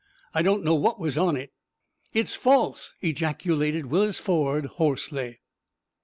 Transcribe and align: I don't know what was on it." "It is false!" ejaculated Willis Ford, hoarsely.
I 0.33 0.41
don't 0.41 0.63
know 0.63 0.73
what 0.73 0.99
was 0.99 1.15
on 1.15 1.35
it." 1.37 1.51
"It 2.11 2.25
is 2.25 2.33
false!" 2.33 2.95
ejaculated 3.01 3.85
Willis 3.85 4.17
Ford, 4.17 4.65
hoarsely. 4.65 5.37